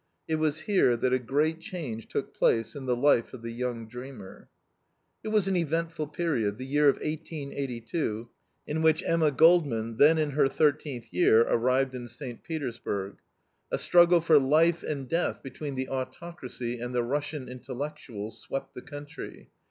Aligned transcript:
It 0.27 0.37
was 0.37 0.61
here 0.61 0.97
that 0.97 1.13
a 1.13 1.19
great 1.19 1.59
change 1.59 2.07
took 2.07 2.33
place 2.33 2.75
in 2.75 2.87
the 2.87 2.95
life 2.95 3.35
of 3.35 3.43
the 3.43 3.51
young 3.53 3.87
dreamer. 3.87 4.49
It 5.23 5.27
was 5.27 5.47
an 5.47 5.55
eventful 5.55 6.07
period 6.07 6.57
the 6.57 6.65
year 6.65 6.89
of 6.89 6.95
1882 6.95 8.27
in 8.65 8.81
which 8.81 9.03
Emma 9.05 9.29
Goldman, 9.29 9.97
then 9.97 10.17
in 10.17 10.31
her 10.31 10.47
13th 10.47 11.09
year, 11.13 11.41
arrived 11.41 11.93
in 11.93 12.07
St. 12.07 12.41
Petersburg. 12.43 13.17
A 13.71 13.77
struggle 13.77 14.21
for 14.21 14.39
life 14.39 14.81
and 14.81 15.07
death 15.07 15.43
between 15.43 15.75
the 15.75 15.87
autocracy 15.87 16.79
and 16.79 16.95
the 16.95 17.03
Russian 17.03 17.47
intellectuals 17.47 18.39
swept 18.41 18.73
the 18.73 18.81
country. 18.81 19.49